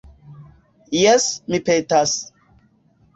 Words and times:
Jes, 0.99 1.27
mi 1.51 1.59
petas. 1.67 2.15